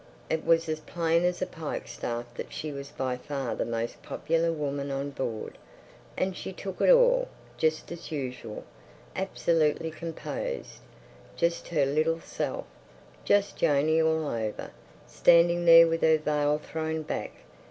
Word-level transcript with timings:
It 0.31 0.43
was 0.43 0.67
as 0.67 0.79
plain 0.79 1.23
as 1.25 1.43
a 1.43 1.45
pikestaff 1.45 2.25
that 2.33 2.51
she 2.51 2.71
was 2.71 2.89
by 2.89 3.17
far 3.17 3.53
the 3.53 3.65
most 3.65 4.01
popular 4.01 4.51
woman 4.51 4.89
on 4.89 5.11
board. 5.11 5.59
And 6.17 6.35
she 6.35 6.53
took 6.53 6.81
it 6.81 6.89
all—just 6.89 7.91
as 7.91 8.11
usual. 8.11 8.63
Absolutely 9.15 9.91
composed. 9.91 10.79
Just 11.35 11.67
her 11.67 11.85
little 11.85 12.19
self—just 12.19 13.55
Janey 13.57 14.01
all 14.01 14.27
over; 14.27 14.71
standing 15.05 15.65
there 15.65 15.85
with 15.87 16.01
her 16.01 16.17
veil 16.17 16.57
thrown 16.57 17.03
back. 17.03 17.33